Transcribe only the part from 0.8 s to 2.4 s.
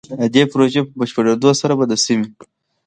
په بشپړېدو سره به د سيمې